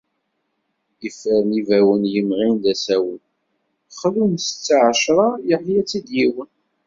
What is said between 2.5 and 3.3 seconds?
d asawen,